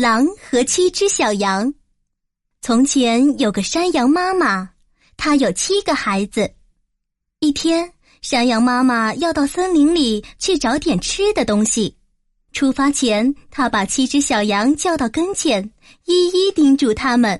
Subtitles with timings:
[0.00, 1.74] 狼和七只小羊。
[2.62, 4.70] 从前有个山羊妈妈，
[5.18, 6.50] 她有七个孩子。
[7.40, 11.98] 一天，山羊妈妈要到森林里去找点吃的东西。
[12.52, 15.70] 出发前，她把七只小羊叫到跟前，
[16.06, 17.38] 一一叮嘱他们：“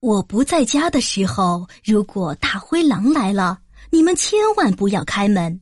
[0.00, 3.60] 我不在家的时候，如果大灰狼来了，
[3.90, 5.58] 你们千万不要开门。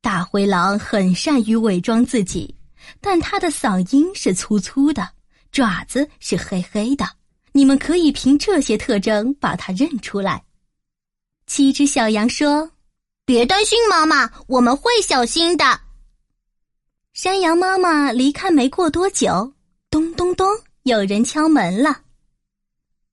[0.00, 2.52] 大灰狼很善于伪装自己。”
[3.00, 5.08] 但它的嗓音是粗粗的，
[5.52, 7.08] 爪子是黑黑的，
[7.52, 10.44] 你们可以凭这些特征把它认出来。
[11.46, 12.70] 七只小羊说
[13.24, 15.80] ：“别担心，妈妈，我们会小心的。”
[17.14, 19.54] 山羊妈妈离开没过多久，
[19.90, 20.46] 咚咚咚，
[20.82, 22.02] 有人敲门了。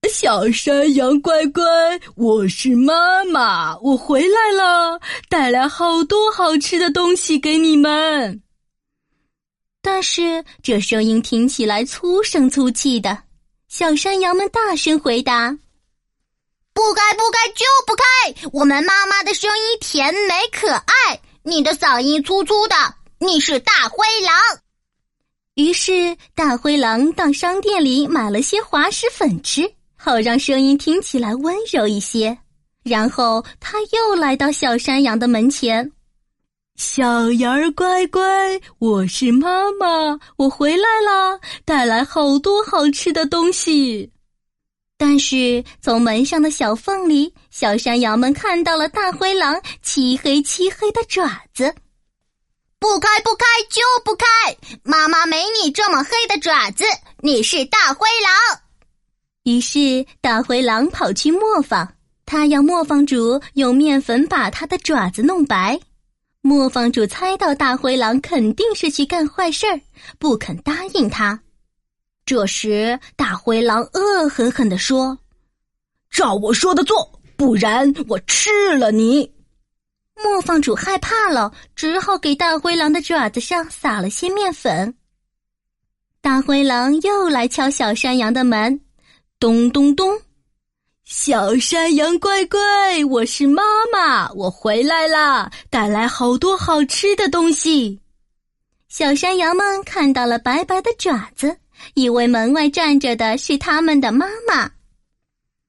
[0.09, 1.63] 小山羊乖乖，
[2.15, 8.41] 我是妈妈，我回来了，带来好多好吃的东西给你们。
[9.85, 13.23] 但是这声音听起来粗声粗气的，
[13.67, 15.51] 小山羊们大声回答
[16.73, 18.49] ：“不该，不该，就不该！
[18.53, 22.75] 我们妈妈的声音甜美可爱，你的嗓音粗粗的，
[23.19, 24.33] 你是大灰狼。”
[25.55, 32.35] 于是大灰狼到商店里买了些滑石粉吃，好让声音听起来温柔一些。
[32.83, 35.91] 然后他又来到小山羊的门前。
[36.75, 44.11] 小羊儿乖乖，我是妈妈，我回来啦，带来好多好吃的东西。
[44.97, 51.73] 但是从门上的小缝里，小山羊们看到了大灰狼漆黑漆黑的爪子。
[52.79, 54.25] 不开不开就不开！
[54.83, 56.83] 妈妈没你这么黑的爪子，
[57.19, 58.59] 你是大灰狼。
[59.43, 61.87] 于是大灰狼跑去磨坊，
[62.25, 65.79] 他要磨坊主用面粉把他的爪子弄白。
[66.45, 69.79] 磨坊主猜到大灰狼肯定是去干坏事儿，
[70.19, 71.39] 不肯答应他。
[72.25, 75.17] 这时，大灰狼恶狠狠地说
[76.11, 79.31] ：“照我说的做，不然我吃了你！”
[80.21, 84.93] 磨坊主害怕了，只好给大灰狼的爪子上撒了些面粉。
[86.19, 88.81] 大灰狼又来敲小山羊的门，
[89.39, 90.19] 咚咚咚。
[91.15, 92.59] 小山羊乖乖，
[93.05, 93.61] 我是妈
[93.93, 97.99] 妈，我回来啦，带来好多好吃的东西。
[98.89, 101.55] 小山羊们看到了白白的爪子，
[101.93, 104.55] 以为门外站着的是他们的妈妈。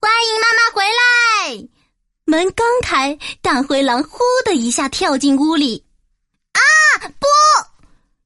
[0.00, 1.68] 欢迎妈妈回来！
[2.24, 5.84] 门刚开，大灰狼呼的一下跳进屋里。
[6.52, 6.58] 啊！
[7.20, 7.26] 不！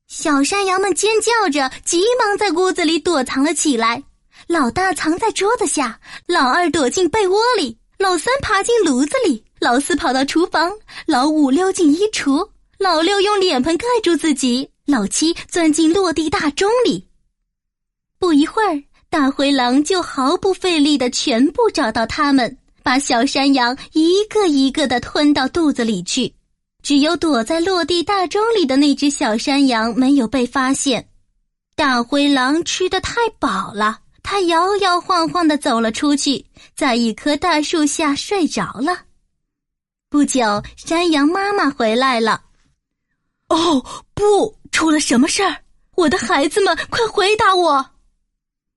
[0.06, 4.04] 小山羊们尖叫着，急忙在屋子里躲藏了起来。
[4.48, 10.72] 老大藏在桌子下，老二躲进被窝里，老三爬进炉子里，老四跑到厨房，
[11.06, 12.48] 老五溜进衣橱，
[12.78, 17.06] 老六用脸盆盖住自己，老七钻进落地大钟里。
[18.18, 26.34] 不一会儿，大灰狼就毫不费力的全部找到他们，把小山羊一个一个的吞到肚子里去。
[26.82, 31.06] 只有躲在落地大钟里的那只小山羊没有被发现。
[31.76, 33.98] 大灰狼吃的太饱了。
[34.30, 36.44] 他摇摇晃晃的走了出去，
[36.76, 39.04] 在一棵大树下睡着了。
[40.10, 42.42] 不久，山羊妈妈回来了。
[43.48, 45.56] 哦，不，出了什么事儿？
[45.94, 47.82] 我的孩子们，快回答我！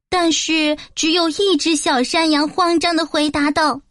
[0.08, 3.82] 但是，只有一只小山羊慌张的回答道：“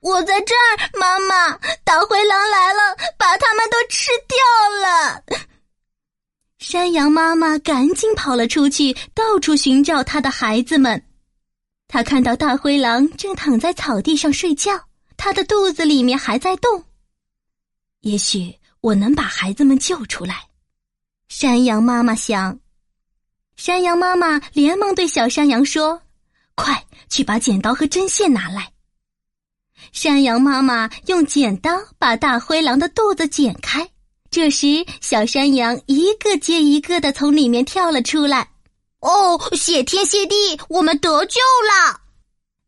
[0.00, 4.36] 我在这儿，妈妈，大灰狼来了，把他们都吃掉
[4.82, 5.22] 了。”
[6.60, 11.02] 山羊妈妈赶紧跑了出去，到处寻找她的孩子们。
[11.88, 14.72] 她看到大灰狼正躺在草地上睡觉，
[15.16, 16.84] 它的肚子里面还在动。
[18.00, 20.48] 也许我能把孩子们救出来，
[21.28, 22.60] 山羊妈妈想。
[23.56, 26.02] 山羊妈妈连忙对小山羊说
[26.54, 28.70] ：“快去把剪刀和针线拿来。”
[29.92, 33.88] 山羊妈妈用剪刀把大灰狼的肚子剪开。
[34.30, 38.48] 这时，小山羊一个接一个的从里面跳了出来。
[39.00, 40.34] 哦，谢天谢地，
[40.68, 42.00] 我们得救了！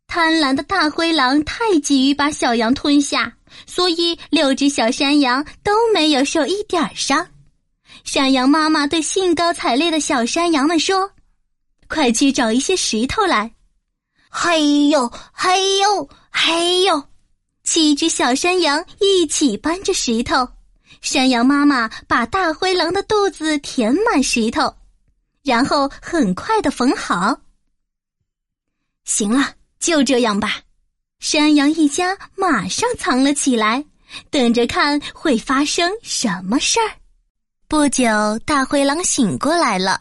[0.08, 3.32] 贪婪的大灰狼太急于把小羊吞下，
[3.66, 7.28] 所以六只小山羊都没有受一点伤。
[8.02, 11.12] 山羊妈妈对兴高采烈的小山羊们说
[11.88, 13.52] ：“快去找一些石头来！”
[14.28, 17.04] 嘿呦，嘿呦，嘿呦！
[17.62, 20.48] 七只小山羊一起搬着石头。
[21.02, 24.74] 山羊妈妈把大灰狼的肚子填满石头，
[25.42, 27.38] 然后很快的缝好。
[29.04, 30.60] 行了，就这样吧。
[31.18, 33.84] 山羊一家马上藏了起来，
[34.30, 36.90] 等着看会发生什么事儿。
[37.66, 40.00] 不久，大灰狼醒过来了。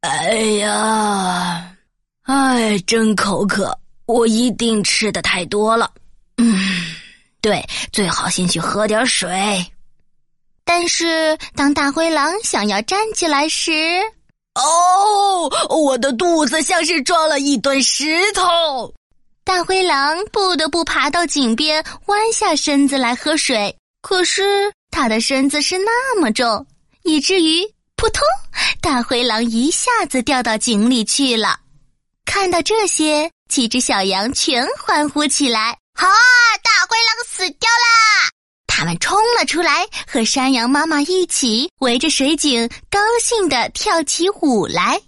[0.00, 1.76] 哎呀，
[2.22, 5.92] 哎，真口渴，我一定吃的太多了。
[6.36, 6.58] 嗯，
[7.40, 9.64] 对，最好先去喝点水。
[10.72, 13.72] 但是当大灰狼想要站起来时，
[14.54, 18.94] 哦，我的肚子像是装了一堆石头。
[19.42, 23.76] 大灰狼不得不爬到井边，弯下身子来喝水。
[24.00, 26.64] 可是他的身子是那么重，
[27.02, 28.22] 以至于扑通，
[28.80, 31.58] 大灰狼一下子掉到井里去了。
[32.24, 36.14] 看到这些，几只小羊全欢呼起来：“好啊，
[36.62, 37.99] 大灰狼死掉啦！”
[38.80, 45.02] 他们冲了出来，和山羊妈妈一起围着水井，高兴地跳起舞来。